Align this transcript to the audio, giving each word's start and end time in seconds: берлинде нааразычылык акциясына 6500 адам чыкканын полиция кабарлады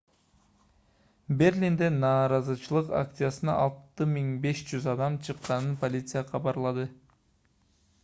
берлинде 1.41 1.89
нааразычылык 1.97 2.91
акциясына 3.03 3.59
6500 3.67 4.91
адам 4.97 5.23
чыкканын 5.29 5.81
полиция 5.87 6.29
кабарлады 6.35 6.93